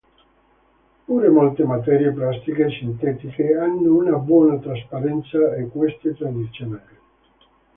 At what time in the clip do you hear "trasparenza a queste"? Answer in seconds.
4.57-6.15